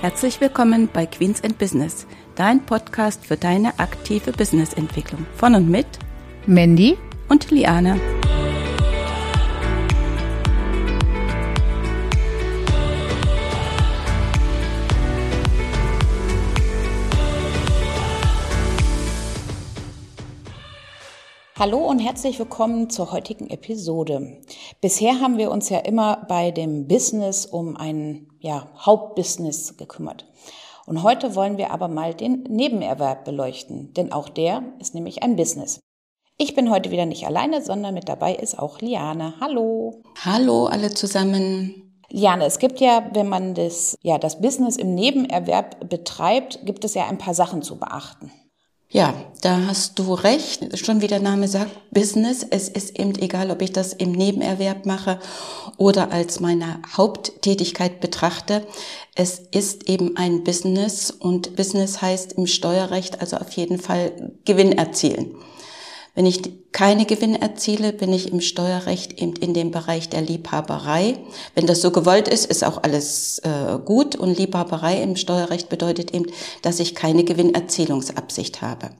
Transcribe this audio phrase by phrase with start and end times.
[0.00, 5.26] Herzlich willkommen bei Queens and Business, dein Podcast für deine aktive Businessentwicklung.
[5.36, 5.86] Von und mit
[6.46, 6.96] Mandy
[7.28, 8.00] und Liane.
[21.60, 24.40] Hallo und herzlich willkommen zur heutigen Episode.
[24.80, 30.24] Bisher haben wir uns ja immer bei dem Business um ein ja, Hauptbusiness gekümmert.
[30.86, 35.36] Und heute wollen wir aber mal den Nebenerwerb beleuchten, denn auch der ist nämlich ein
[35.36, 35.80] Business.
[36.38, 39.34] Ich bin heute wieder nicht alleine, sondern mit dabei ist auch Liane.
[39.38, 40.00] Hallo.
[40.24, 41.92] Hallo alle zusammen.
[42.08, 46.94] Liane, es gibt ja, wenn man das, ja, das Business im Nebenerwerb betreibt, gibt es
[46.94, 48.32] ja ein paar Sachen zu beachten.
[48.92, 50.76] Ja, da hast du recht.
[50.76, 52.44] Schon wie der Name sagt, Business.
[52.50, 55.20] Es ist eben egal, ob ich das im Nebenerwerb mache
[55.76, 58.66] oder als meine Haupttätigkeit betrachte.
[59.14, 64.72] Es ist eben ein Business und Business heißt im Steuerrecht also auf jeden Fall Gewinn
[64.72, 65.36] erzielen.
[66.14, 66.40] Wenn ich
[66.72, 71.18] keine Gewinne erziele, bin ich im Steuerrecht eben in dem Bereich der Liebhaberei.
[71.54, 74.16] Wenn das so gewollt ist, ist auch alles äh, gut.
[74.16, 76.26] Und Liebhaberei im Steuerrecht bedeutet eben,
[76.62, 78.90] dass ich keine Gewinnerzielungsabsicht habe.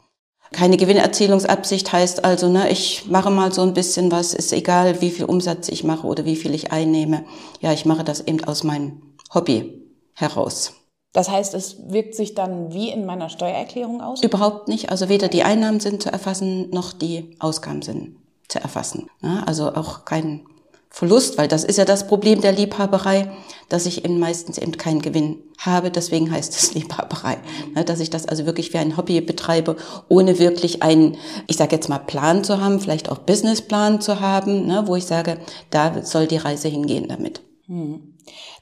[0.53, 5.11] Keine Gewinnerzielungsabsicht heißt also, ne, ich mache mal so ein bisschen was, ist egal, wie
[5.11, 7.25] viel Umsatz ich mache oder wie viel ich einnehme.
[7.61, 9.01] Ja, ich mache das eben aus meinem
[9.33, 10.73] Hobby heraus.
[11.13, 14.23] Das heißt, es wirkt sich dann wie in meiner Steuererklärung aus?
[14.23, 14.91] Überhaupt nicht.
[14.91, 18.17] Also weder die Einnahmen sind zu erfassen, noch die Ausgaben sind
[18.49, 19.09] zu erfassen.
[19.47, 20.43] Also auch kein
[20.89, 23.31] Verlust, weil das ist ja das Problem der Liebhaberei,
[23.69, 25.91] dass ich eben meistens eben keinen Gewinn habe.
[25.91, 27.39] Deswegen heißt es Liebhaberei.
[27.87, 29.77] Dass ich das also wirklich wie ein Hobby betreibe,
[30.09, 34.67] ohne wirklich einen, ich sage jetzt mal, Plan zu haben, vielleicht auch Businessplan zu haben,
[34.67, 35.39] ne, wo ich sage,
[35.71, 37.41] da soll die Reise hingehen damit.
[37.67, 38.10] Hm.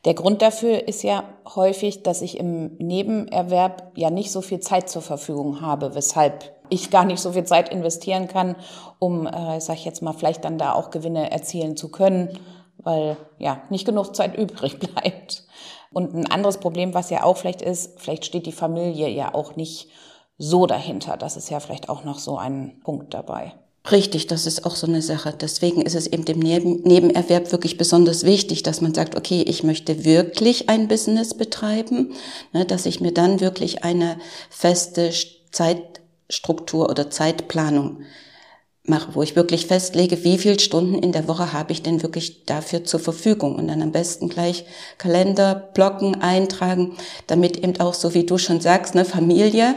[0.05, 1.25] Der Grund dafür ist ja
[1.55, 6.91] häufig, dass ich im Nebenerwerb ja nicht so viel Zeit zur Verfügung habe, weshalb ich
[6.91, 8.57] gar nicht so viel Zeit investieren kann,
[8.99, 12.39] um, äh, sag ich jetzt mal, vielleicht dann da auch Gewinne erzielen zu können,
[12.79, 15.45] weil ja nicht genug Zeit übrig bleibt.
[15.93, 19.57] Und ein anderes Problem, was ja auch vielleicht ist, vielleicht steht die Familie ja auch
[19.57, 19.89] nicht
[20.37, 21.17] so dahinter.
[21.17, 23.55] Das ist ja vielleicht auch noch so ein Punkt dabei.
[23.91, 25.35] Richtig, das ist auch so eine Sache.
[25.39, 30.05] Deswegen ist es eben dem Nebenerwerb wirklich besonders wichtig, dass man sagt, okay, ich möchte
[30.05, 32.13] wirklich ein Business betreiben,
[32.53, 34.19] ne, dass ich mir dann wirklich eine
[34.51, 35.11] feste
[35.51, 38.03] Zeitstruktur oder Zeitplanung
[38.89, 42.45] mache, wo ich wirklich festlege, wie viele Stunden in der Woche habe ich denn wirklich
[42.45, 44.65] dafür zur Verfügung und dann am besten gleich
[44.99, 49.75] Kalender, Blocken eintragen, damit eben auch, so wie du schon sagst, eine Familie,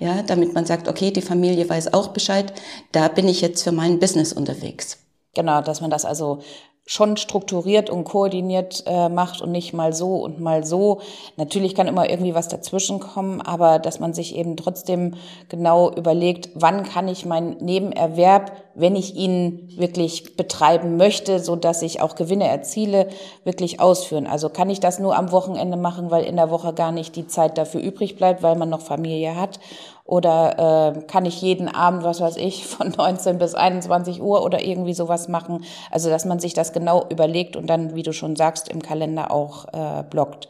[0.00, 2.52] ja, damit man sagt, okay, die Familie weiß auch Bescheid,
[2.92, 4.98] da bin ich jetzt für mein Business unterwegs.
[5.34, 6.40] Genau, dass man das also
[6.84, 11.00] schon strukturiert und koordiniert äh, macht und nicht mal so und mal so.
[11.36, 15.14] Natürlich kann immer irgendwie was dazwischen kommen, aber dass man sich eben trotzdem
[15.48, 21.82] genau überlegt, wann kann ich meinen Nebenerwerb, wenn ich ihn wirklich betreiben möchte, so dass
[21.82, 23.08] ich auch Gewinne erziele,
[23.44, 24.26] wirklich ausführen.
[24.26, 27.28] Also kann ich das nur am Wochenende machen, weil in der Woche gar nicht die
[27.28, 29.60] Zeit dafür übrig bleibt, weil man noch Familie hat
[30.04, 34.64] oder äh, kann ich jeden Abend, was weiß ich, von 19 bis 21 Uhr oder
[34.64, 35.64] irgendwie sowas machen?
[35.90, 39.30] Also, dass man sich das genau überlegt und dann, wie du schon sagst, im Kalender
[39.30, 40.48] auch äh, blockt.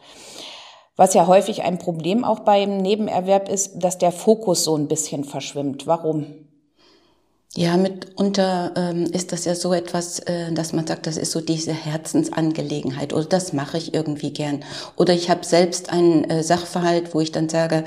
[0.95, 5.23] Was ja häufig ein Problem auch beim Nebenerwerb ist, dass der Fokus so ein bisschen
[5.23, 5.87] verschwimmt.
[5.87, 6.42] Warum?
[7.55, 11.39] Ja, mitunter ähm, ist das ja so etwas, äh, dass man sagt, das ist so
[11.39, 14.61] diese Herzensangelegenheit oder das mache ich irgendwie gern.
[14.95, 17.83] Oder ich habe selbst einen äh, Sachverhalt, wo ich dann sage,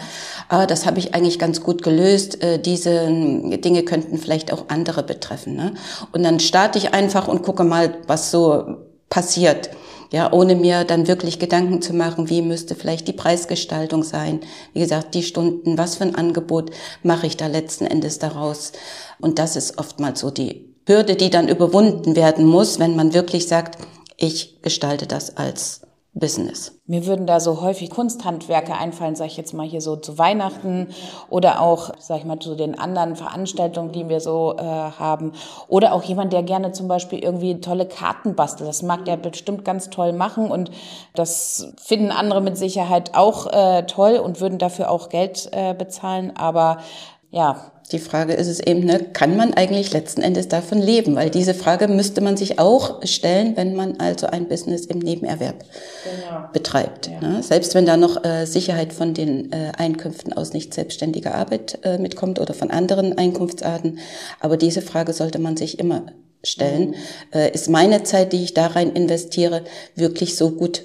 [0.48, 4.66] ah, das habe ich eigentlich ganz gut gelöst, äh, diese äh, Dinge könnten vielleicht auch
[4.68, 5.56] andere betreffen.
[5.56, 5.74] Ne?
[6.12, 8.76] Und dann starte ich einfach und gucke mal, was so
[9.10, 9.70] passiert
[10.10, 14.40] ja, ohne mir dann wirklich Gedanken zu machen, wie müsste vielleicht die Preisgestaltung sein,
[14.72, 16.70] wie gesagt, die Stunden, was für ein Angebot
[17.02, 18.72] mache ich da letzten Endes daraus.
[19.20, 23.48] Und das ist oftmals so die Hürde, die dann überwunden werden muss, wenn man wirklich
[23.48, 23.78] sagt,
[24.16, 25.82] ich gestalte das als
[26.18, 26.80] Business.
[26.86, 30.88] Mir würden da so häufig Kunsthandwerke einfallen, sage ich jetzt mal hier so zu Weihnachten
[31.28, 35.32] oder auch, sag ich mal, zu den anderen Veranstaltungen, die wir so äh, haben.
[35.68, 38.66] Oder auch jemand, der gerne zum Beispiel irgendwie tolle Karten bastelt.
[38.66, 40.70] Das mag der bestimmt ganz toll machen und
[41.14, 46.34] das finden andere mit Sicherheit auch äh, toll und würden dafür auch Geld äh, bezahlen.
[46.34, 46.78] Aber
[47.30, 51.14] ja, die Frage ist es eben, ne, kann man eigentlich letzten Endes davon leben?
[51.14, 55.64] Weil diese Frage müsste man sich auch stellen, wenn man also ein Business im Nebenerwerb
[56.04, 56.48] genau.
[56.52, 57.08] betreibt.
[57.08, 57.20] Ja.
[57.20, 57.42] Ne?
[57.42, 61.98] Selbst wenn da noch äh, Sicherheit von den äh, Einkünften aus nicht selbstständiger Arbeit äh,
[61.98, 63.98] mitkommt oder von anderen Einkunftsarten.
[64.40, 66.06] Aber diese Frage sollte man sich immer
[66.42, 66.90] stellen.
[66.90, 66.94] Mhm.
[67.32, 69.62] Äh, ist meine Zeit, die ich da rein investiere,
[69.94, 70.82] wirklich so gut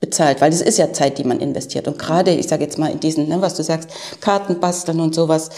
[0.00, 1.88] bezahlt, weil es ist ja Zeit, die man investiert.
[1.88, 5.50] Und gerade, ich sage jetzt mal in diesen, ne, was du sagst, Kartenbasteln und sowas,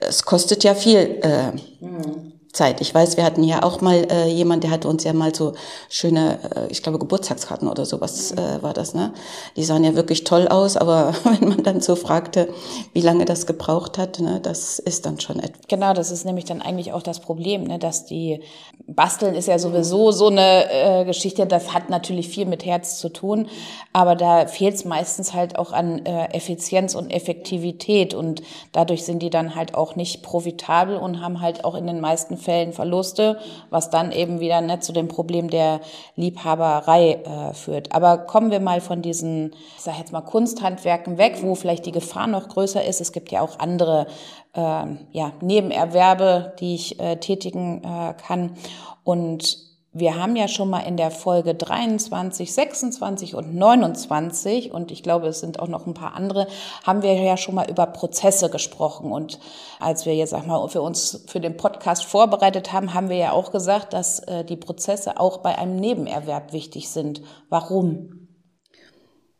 [0.00, 1.20] es kostet ja viel.
[1.22, 2.32] Äh, mhm.
[2.52, 2.80] Zeit.
[2.80, 5.52] Ich weiß, wir hatten ja auch mal äh, jemand, der hatte uns ja mal so
[5.88, 9.12] schöne, äh, ich glaube Geburtstagskarten oder sowas äh, war das, ne?
[9.56, 12.48] Die sahen ja wirklich toll aus, aber wenn man dann so fragte,
[12.92, 15.62] wie lange das gebraucht hat, ne, das ist dann schon etwas.
[15.68, 18.40] Genau, das ist nämlich dann eigentlich auch das Problem, ne, dass die
[18.88, 23.10] Basteln ist ja sowieso so eine äh, Geschichte, das hat natürlich viel mit Herz zu
[23.10, 23.48] tun,
[23.92, 28.42] aber da fehlt es meistens halt auch an äh, Effizienz und Effektivität und
[28.72, 32.39] dadurch sind die dann halt auch nicht profitabel und haben halt auch in den meisten
[32.40, 33.38] Fällen Verluste,
[33.70, 35.80] was dann eben wieder ne, zu dem Problem der
[36.16, 37.94] Liebhaberei äh, führt.
[37.94, 41.92] Aber kommen wir mal von diesen, ich sag jetzt mal, Kunsthandwerken weg, wo vielleicht die
[41.92, 43.00] Gefahr noch größer ist.
[43.00, 44.06] Es gibt ja auch andere
[44.54, 48.56] äh, ja, Nebenerwerbe, die ich äh, tätigen äh, kann.
[49.04, 55.02] Und wir haben ja schon mal in der Folge 23, 26 und 29 und ich
[55.02, 56.46] glaube, es sind auch noch ein paar andere,
[56.84, 59.10] haben wir ja schon mal über Prozesse gesprochen.
[59.10, 59.40] Und
[59.80, 63.32] als wir jetzt sag mal für uns für den Podcast vorbereitet haben, haben wir ja
[63.32, 67.22] auch gesagt, dass äh, die Prozesse auch bei einem Nebenerwerb wichtig sind.
[67.48, 68.28] Warum?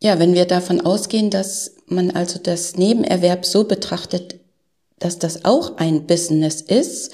[0.02, 4.40] Ja, wenn wir davon ausgehen, dass man also das Nebenerwerb so betrachtet,
[4.98, 7.12] dass das auch ein Business ist,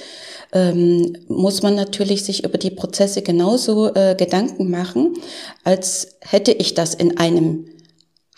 [0.52, 5.14] ähm, muss man natürlich sich über die Prozesse genauso äh, Gedanken machen,
[5.64, 7.66] als hätte ich das in einem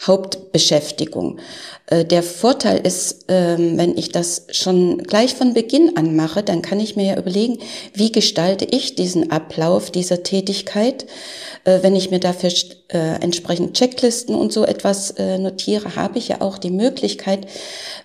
[0.07, 1.39] Hauptbeschäftigung.
[1.91, 6.63] Äh, der Vorteil ist, ähm, wenn ich das schon gleich von Beginn an mache, dann
[6.63, 7.59] kann ich mir ja überlegen,
[7.95, 11.07] wie gestalte ich diesen Ablauf dieser Tätigkeit.
[11.65, 12.51] Äh, wenn ich mir dafür
[12.89, 17.47] äh, entsprechend Checklisten und so etwas notiere, habe ich ja auch die Möglichkeit,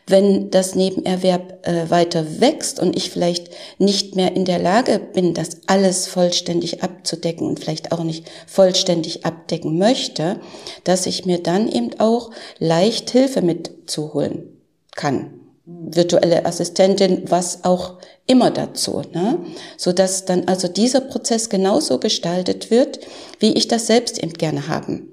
[0.07, 5.62] wenn das Nebenerwerb weiter wächst und ich vielleicht nicht mehr in der Lage bin, das
[5.68, 10.40] alles vollständig abzudecken und vielleicht auch nicht vollständig abdecken möchte,
[10.84, 14.62] dass ich mir dann eben auch leicht Hilfe mit zu holen
[14.95, 15.39] kann.
[15.65, 17.97] Virtuelle Assistentin, was auch
[18.27, 19.39] immer dazu, ne?
[19.77, 23.00] so dass dann also dieser Prozess genauso gestaltet wird,
[23.39, 25.09] wie ich das selbst eben gerne haben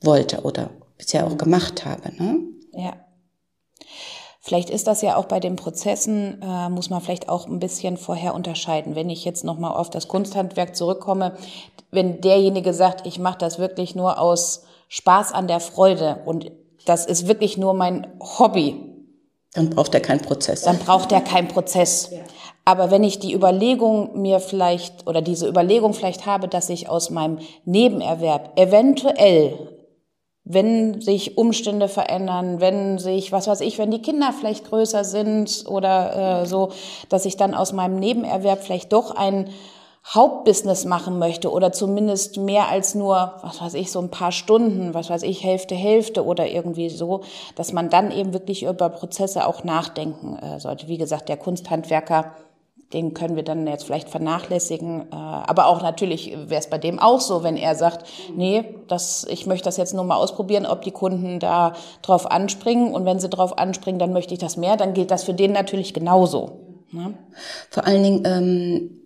[0.00, 2.10] wollte oder bisher auch gemacht habe.
[2.16, 2.38] Ne?
[2.72, 2.94] Ja.
[4.40, 7.96] Vielleicht ist das ja auch bei den Prozessen, äh, muss man vielleicht auch ein bisschen
[7.96, 8.96] vorher unterscheiden.
[8.96, 11.36] Wenn ich jetzt nochmal auf das Kunsthandwerk zurückkomme,
[11.92, 16.52] wenn derjenige sagt, ich mache das wirklich nur aus Spaß an der Freude und
[16.84, 18.76] das ist wirklich nur mein Hobby.
[19.54, 20.64] Dann braucht er keinen Prozess.
[20.64, 22.10] Dann braucht er keinen Prozess.
[22.12, 22.18] Ja.
[22.66, 27.08] Aber wenn ich die Überlegung mir vielleicht oder diese Überlegung vielleicht habe, dass ich aus
[27.08, 29.70] meinem Nebenerwerb eventuell,
[30.44, 35.64] wenn sich Umstände verändern, wenn sich, was weiß ich, wenn die Kinder vielleicht größer sind
[35.68, 36.68] oder äh, so,
[37.08, 39.48] dass ich dann aus meinem Nebenerwerb vielleicht doch ein
[40.04, 44.94] Hauptbusiness machen möchte oder zumindest mehr als nur, was weiß ich, so ein paar Stunden,
[44.94, 47.22] was weiß ich, Hälfte, Hälfte oder irgendwie so,
[47.54, 50.88] dass man dann eben wirklich über Prozesse auch nachdenken äh, sollte.
[50.88, 52.32] Wie gesagt, der Kunsthandwerker,
[52.92, 55.02] den können wir dann jetzt vielleicht vernachlässigen.
[55.02, 59.24] Äh, aber auch natürlich wäre es bei dem auch so, wenn er sagt, nee, das,
[59.30, 62.92] ich möchte das jetzt nur mal ausprobieren, ob die Kunden da drauf anspringen.
[62.92, 65.52] Und wenn sie drauf anspringen, dann möchte ich das mehr, dann gilt das für den
[65.52, 66.58] natürlich genauso.
[66.90, 67.14] Ne?
[67.70, 68.98] Vor allen Dingen, ähm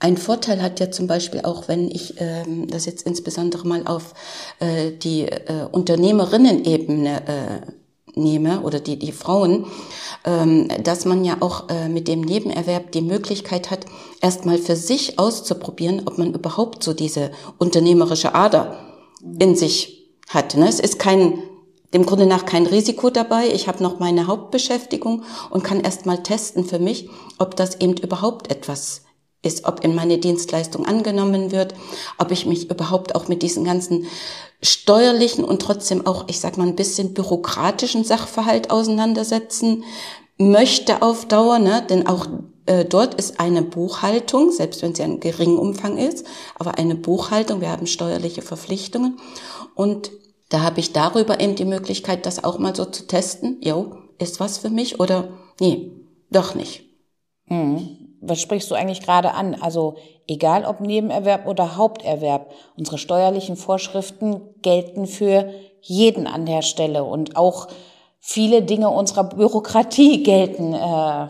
[0.00, 4.14] ein Vorteil hat ja zum Beispiel auch, wenn ich ähm, das jetzt insbesondere mal auf
[4.60, 7.72] äh, die äh, Unternehmerinnen-Ebene äh,
[8.14, 9.66] nehme oder die, die Frauen,
[10.24, 13.86] ähm, dass man ja auch äh, mit dem Nebenerwerb die Möglichkeit hat,
[14.20, 18.78] erstmal für sich auszuprobieren, ob man überhaupt so diese unternehmerische Ader
[19.38, 20.56] in sich hat.
[20.56, 20.68] Ne?
[20.68, 21.42] Es ist kein
[21.94, 23.48] dem Grunde nach kein Risiko dabei.
[23.48, 28.50] Ich habe noch meine Hauptbeschäftigung und kann erstmal testen für mich, ob das eben überhaupt
[28.50, 29.04] etwas
[29.42, 31.74] ist, ob in meine Dienstleistung angenommen wird,
[32.18, 34.06] ob ich mich überhaupt auch mit diesen ganzen
[34.62, 39.84] steuerlichen und trotzdem auch, ich sag mal, ein bisschen bürokratischen Sachverhalt auseinandersetzen
[40.38, 41.84] möchte auf Dauer, ne?
[41.88, 42.26] denn auch
[42.66, 46.26] äh, dort ist eine Buchhaltung, selbst wenn sie ein geringen Umfang ist,
[46.58, 49.18] aber eine Buchhaltung, wir haben steuerliche Verpflichtungen
[49.74, 50.10] und
[50.48, 54.40] da habe ich darüber eben die Möglichkeit, das auch mal so zu testen, jo, ist
[54.40, 55.28] was für mich oder
[55.60, 55.92] nee,
[56.30, 56.84] doch nicht.
[57.46, 59.56] Mhm was sprichst du eigentlich gerade an?
[59.60, 59.96] Also
[60.26, 67.36] egal ob Nebenerwerb oder Haupterwerb, unsere steuerlichen Vorschriften gelten für jeden an der Stelle und
[67.36, 67.68] auch
[68.20, 71.28] viele Dinge unserer Bürokratie gelten äh,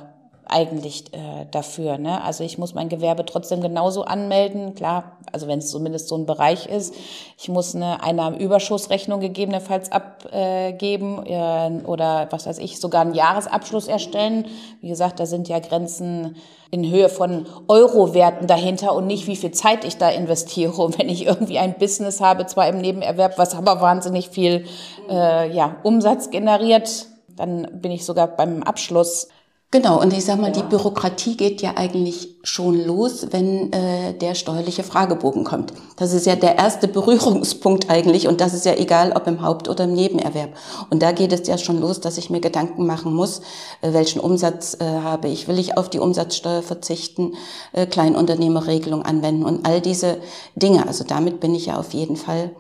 [0.48, 1.98] eigentlich äh, dafür.
[1.98, 2.22] Ne?
[2.22, 6.26] Also ich muss mein Gewerbe trotzdem genauso anmelden, klar, also wenn es zumindest so ein
[6.26, 6.94] Bereich ist.
[7.38, 14.46] Ich muss eine Einnahmenüberschussrechnung gegebenenfalls abgeben äh, oder was weiß ich, sogar einen Jahresabschluss erstellen.
[14.80, 16.36] Wie gesagt, da sind ja Grenzen
[16.70, 20.82] in Höhe von Eurowerten dahinter und nicht, wie viel Zeit ich da investiere.
[20.82, 24.66] Und wenn ich irgendwie ein Business habe, zwar im Nebenerwerb, was aber wahnsinnig viel
[25.08, 29.28] äh, ja, Umsatz generiert, dann bin ich sogar beim Abschluss
[29.70, 34.34] Genau, und ich sag mal, die Bürokratie geht ja eigentlich schon los, wenn äh, der
[34.34, 35.74] steuerliche Fragebogen kommt.
[35.96, 39.68] Das ist ja der erste Berührungspunkt eigentlich und das ist ja egal, ob im Haupt-
[39.68, 40.54] oder im Nebenerwerb.
[40.88, 43.42] Und da geht es ja schon los, dass ich mir Gedanken machen muss,
[43.82, 47.34] äh, welchen Umsatz äh, habe ich, will ich auf die Umsatzsteuer verzichten,
[47.74, 50.16] äh, Kleinunternehmerregelung anwenden und all diese
[50.54, 50.86] Dinge.
[50.86, 52.56] Also damit bin ich ja auf jeden Fall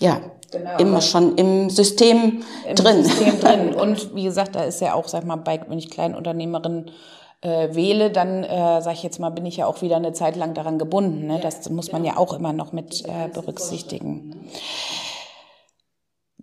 [0.00, 0.20] ja,
[0.54, 0.78] genau.
[0.78, 3.04] immer schon im System Im drin.
[3.04, 3.74] System drin.
[3.80, 6.90] Und wie gesagt, da ist ja auch, sag mal, bei, wenn ich Kleinunternehmerin
[7.40, 10.36] äh, wähle, dann äh, sage ich jetzt mal, bin ich ja auch wieder eine Zeit
[10.36, 11.26] lang daran gebunden.
[11.26, 11.40] Ne?
[11.40, 14.48] Das muss man ja auch immer noch mit äh, berücksichtigen.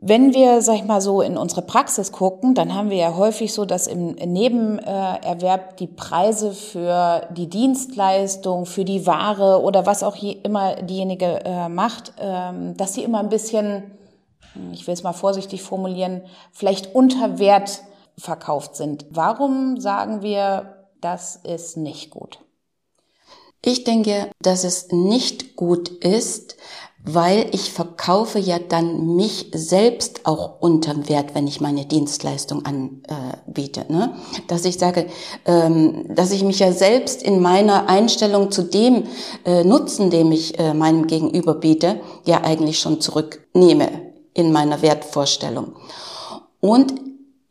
[0.03, 3.53] Wenn wir, sag ich mal so, in unsere Praxis gucken, dann haben wir ja häufig
[3.53, 10.18] so, dass im Nebenerwerb die Preise für die Dienstleistung, für die Ware oder was auch
[10.22, 13.91] immer diejenige äh, macht, ähm, dass sie immer ein bisschen,
[14.72, 17.81] ich will es mal vorsichtig formulieren, vielleicht unter Wert
[18.17, 19.05] verkauft sind.
[19.10, 22.39] Warum sagen wir, das ist nicht gut?
[23.63, 26.58] Ich denke, dass es nicht gut ist,
[27.03, 33.86] weil ich verkaufe ja dann mich selbst auch unterm Wert, wenn ich meine Dienstleistung anbiete.
[33.91, 34.15] Ne?
[34.48, 35.08] Dass ich sage,
[35.46, 39.03] ähm, dass ich mich ja selbst in meiner Einstellung zu dem
[39.46, 45.76] äh, Nutzen, dem ich äh, meinem Gegenüber biete, ja eigentlich schon zurücknehme in meiner Wertvorstellung.
[46.60, 46.94] Und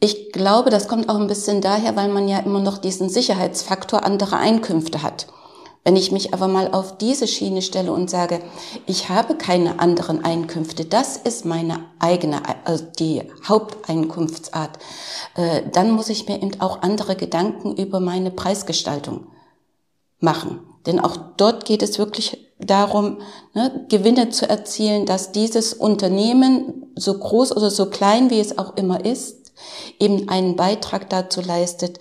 [0.01, 4.05] ich glaube, das kommt auch ein bisschen daher, weil man ja immer noch diesen Sicherheitsfaktor
[4.05, 5.27] anderer Einkünfte hat.
[5.85, 8.41] Wenn ich mich aber mal auf diese Schiene stelle und sage,
[8.87, 14.79] ich habe keine anderen Einkünfte, das ist meine eigene, also die Haupteinkunftsart,
[15.37, 19.27] äh, dann muss ich mir eben auch andere Gedanken über meine Preisgestaltung
[20.19, 20.61] machen.
[20.85, 23.19] Denn auch dort geht es wirklich darum,
[23.55, 28.77] ne, Gewinne zu erzielen, dass dieses Unternehmen, so groß oder so klein wie es auch
[28.77, 29.53] immer ist,
[29.99, 31.99] eben einen Beitrag dazu leistet,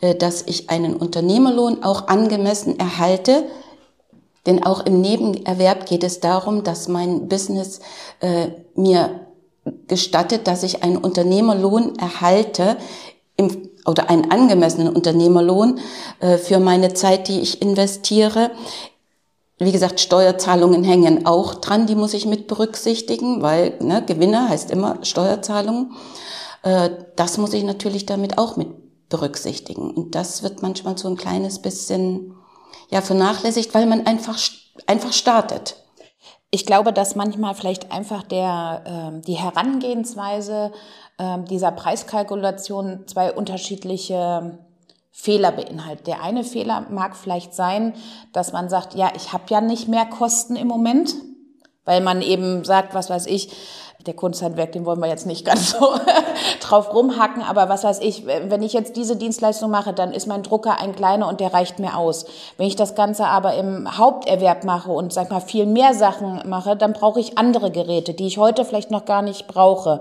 [0.00, 3.44] äh, dass ich einen Unternehmerlohn auch angemessen erhalte.
[4.46, 7.80] Denn auch im Nebenerwerb geht es darum, dass mein Business
[8.20, 9.26] äh, mir
[9.86, 12.76] gestattet, dass ich einen Unternehmerlohn erhalte
[13.36, 15.78] im, oder einen angemessenen Unternehmerlohn
[16.20, 18.50] äh, für meine Zeit, die ich investiere.
[19.64, 24.70] Wie gesagt, Steuerzahlungen hängen auch dran, die muss ich mit berücksichtigen, weil ne, Gewinner heißt
[24.70, 25.92] immer Steuerzahlungen.
[26.62, 28.68] Äh, das muss ich natürlich damit auch mit
[29.08, 29.90] berücksichtigen.
[29.90, 32.34] Und das wird manchmal so ein kleines bisschen
[32.90, 34.38] ja, vernachlässigt, weil man einfach,
[34.86, 35.76] einfach startet.
[36.50, 38.82] Ich glaube, dass manchmal vielleicht einfach der,
[39.14, 40.72] äh, die Herangehensweise
[41.18, 44.58] äh, dieser Preiskalkulation zwei unterschiedliche
[45.12, 46.06] Fehler beinhaltet.
[46.06, 47.94] Der eine Fehler mag vielleicht sein,
[48.32, 51.14] dass man sagt, ja, ich habe ja nicht mehr Kosten im Moment,
[51.84, 53.52] weil man eben sagt, was weiß ich,
[54.04, 55.94] der Kunsthandwerk, den wollen wir jetzt nicht ganz so
[56.60, 60.42] drauf rumhacken, aber was weiß ich, wenn ich jetzt diese Dienstleistung mache, dann ist mein
[60.42, 62.24] Drucker ein kleiner und der reicht mir aus.
[62.56, 66.76] Wenn ich das Ganze aber im Haupterwerb mache und sag mal viel mehr Sachen mache,
[66.76, 70.00] dann brauche ich andere Geräte, die ich heute vielleicht noch gar nicht brauche.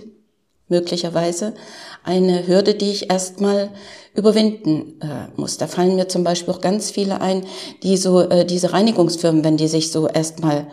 [0.68, 1.54] möglicherweise
[2.02, 3.70] eine Hürde, die ich erstmal
[4.14, 5.58] überwinden äh, muss.
[5.58, 7.44] Da fallen mir zum Beispiel auch ganz viele ein,
[7.82, 10.66] die so äh, diese Reinigungsfirmen, wenn die sich so erstmal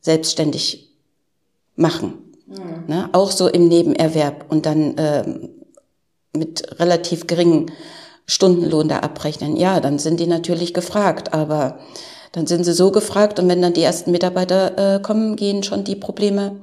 [0.00, 0.90] selbstständig
[1.76, 2.14] machen,
[2.46, 2.84] mhm.
[2.86, 3.08] ne?
[3.12, 5.24] auch so im Nebenerwerb und dann äh,
[6.32, 7.72] mit relativ geringen
[8.26, 9.56] Stundenlohn da abrechnen.
[9.56, 11.80] Ja, dann sind die natürlich gefragt, aber
[12.32, 15.82] dann sind sie so gefragt und wenn dann die ersten Mitarbeiter äh, kommen, gehen schon
[15.82, 16.60] die Probleme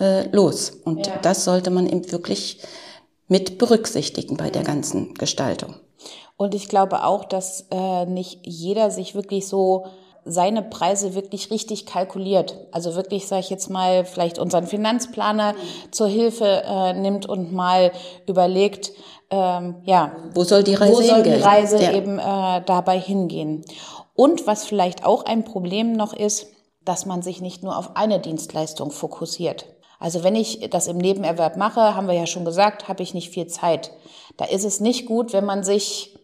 [0.00, 0.72] äh, los.
[0.84, 1.18] Und ja.
[1.22, 2.58] das sollte man eben wirklich
[3.28, 5.76] mit berücksichtigen bei der ganzen Gestaltung.
[6.36, 9.86] Und ich glaube auch, dass äh, nicht jeder sich wirklich so
[10.24, 12.56] seine Preise wirklich richtig kalkuliert.
[12.72, 15.54] Also wirklich, sage ich jetzt mal, vielleicht unseren Finanzplaner
[15.90, 17.92] zur Hilfe äh, nimmt und mal
[18.26, 18.92] überlegt,
[19.30, 21.30] ähm, ja, wo soll die Reise, wo soll die?
[21.30, 21.92] Reise Ja.
[21.92, 23.64] eben äh, dabei hingehen.
[24.14, 26.46] Und was vielleicht auch ein Problem noch ist,
[26.84, 29.66] dass man sich nicht nur auf eine Dienstleistung fokussiert.
[30.00, 33.30] Also wenn ich das im Nebenerwerb mache, haben wir ja schon gesagt, habe ich nicht
[33.30, 33.92] viel Zeit.
[34.38, 36.16] Da ist es nicht gut, wenn man sich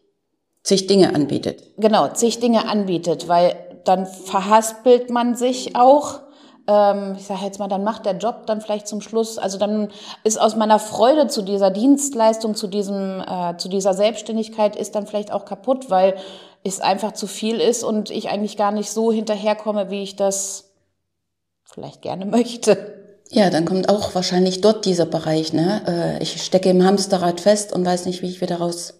[0.62, 1.62] sich Dinge anbietet.
[1.76, 3.54] genau zig Dinge anbietet, weil
[3.84, 6.22] dann verhaspelt man sich auch.
[6.66, 9.92] Ähm, ich sage jetzt mal, dann macht der Job dann vielleicht zum Schluss, also dann
[10.24, 15.06] ist aus meiner Freude zu dieser Dienstleistung, zu diesem, äh, zu dieser Selbstständigkeit ist dann
[15.06, 16.16] vielleicht auch kaputt, weil
[16.64, 20.72] es einfach zu viel ist und ich eigentlich gar nicht so hinterherkomme, wie ich das
[21.62, 23.05] vielleicht gerne möchte.
[23.30, 25.52] Ja, dann kommt auch wahrscheinlich dort dieser Bereich.
[25.52, 25.82] Ne?
[26.18, 28.94] Äh, ich stecke im Hamsterrad fest und weiß nicht, wie ich wieder raus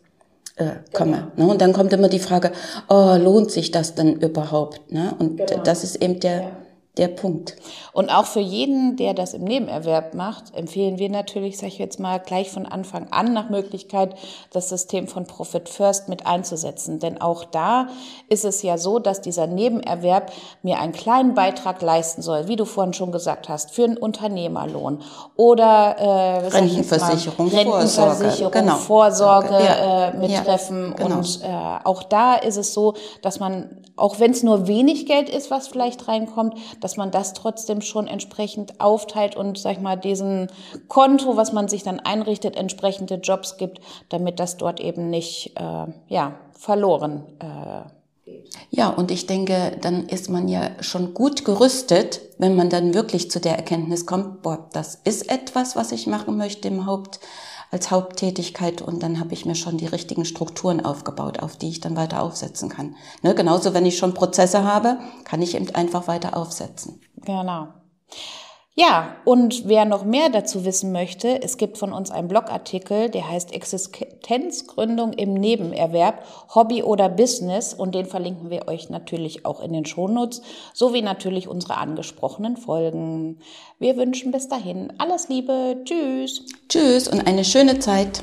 [0.57, 1.29] äh, komme.
[1.37, 1.47] Ne?
[1.47, 2.51] Und dann kommt immer die Frage,
[2.89, 4.91] oh, lohnt sich das denn überhaupt?
[4.91, 5.15] Ne?
[5.19, 5.63] Und Genau.
[5.63, 6.51] das ist eben der, Ja.
[6.97, 7.57] Der Punkt.
[7.93, 12.01] Und auch für jeden, der das im Nebenerwerb macht, empfehlen wir natürlich, sage ich jetzt
[12.01, 14.15] mal, gleich von Anfang an nach Möglichkeit,
[14.51, 16.99] das System von Profit First mit einzusetzen.
[16.99, 17.89] Denn auch da
[18.29, 22.65] ist es ja so, dass dieser Nebenerwerb mir einen kleinen Beitrag leisten soll, wie du
[22.65, 25.03] vorhin schon gesagt hast, für einen Unternehmerlohn
[25.37, 28.77] oder äh, jetzt mal, Rentenversicherung, Rentenversicherung, Vorsorge, genau.
[28.77, 30.09] Vorsorge Ja.
[30.09, 30.95] äh, mittreffen.
[30.99, 31.17] Ja, genau.
[31.19, 35.29] Und äh, auch da ist es so, dass man, auch wenn es nur wenig Geld
[35.29, 36.55] ist, was vielleicht reinkommt,
[36.87, 40.47] dass man das trotzdem schon entsprechend aufteilt und, sag ich mal, diesen
[40.87, 45.87] Konto, was man sich dann einrichtet, entsprechende Jobs gibt, damit das dort eben nicht, äh,
[46.07, 48.31] ja, verloren äh,
[48.71, 53.33] Ja, und ich denke, dann ist man ja schon gut gerüstet, wenn man dann wirklich
[53.33, 57.19] zu der Erkenntnis kommt, boah, das ist etwas, was ich machen möchte im Haupt,
[57.71, 61.81] als Haupttätigkeit und dann habe ich mir schon die richtigen Strukturen aufgebaut, auf die ich
[61.81, 62.97] dann weiter aufsetzen kann.
[63.23, 67.01] Ne, genauso, wenn ich schon Prozesse habe, kann ich eben einfach weiter aufsetzen.
[67.17, 67.69] Genau.
[68.79, 73.27] Ja, und wer noch mehr dazu wissen möchte, es gibt von uns einen Blogartikel, der
[73.31, 76.23] heißt Existenzgründung im Nebenerwerb,
[76.55, 80.43] Hobby oder Business und den verlinken wir euch natürlich auch in den Shownotes,
[80.75, 83.39] sowie natürlich unsere angesprochenen Folgen.
[83.79, 86.45] Wir wünschen bis dahin alles Liebe, tschüss.
[86.69, 88.23] Tschüss und eine schöne Zeit.